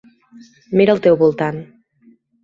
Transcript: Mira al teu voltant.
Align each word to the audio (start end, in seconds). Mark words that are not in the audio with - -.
Mira 0.79 0.95
al 0.97 1.01
teu 1.07 1.17
voltant. 1.19 1.59